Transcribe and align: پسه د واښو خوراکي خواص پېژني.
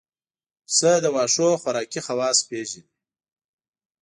پسه 0.67 0.91
د 1.03 1.05
واښو 1.15 1.49
خوراکي 1.61 2.01
خواص 2.05 2.37
پېژني. 2.49 2.83